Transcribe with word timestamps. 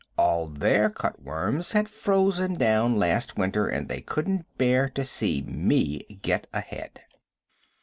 All 0.17 0.47
their 0.47 0.89
cut 0.89 1.21
worms 1.21 1.73
had 1.73 1.87
frozen 1.87 2.55
down 2.55 2.95
last 2.97 3.37
winter, 3.37 3.67
and 3.67 3.87
they 3.87 4.01
couldn't 4.01 4.47
bear 4.57 4.89
to 4.89 5.05
see 5.05 5.43
me 5.43 5.99
get 6.23 6.47
ahead. 6.51 7.01